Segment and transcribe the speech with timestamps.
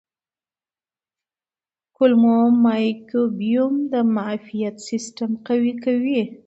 [1.95, 6.21] کولمو مایکروبیوم د معافیت سیستم قوي کوي.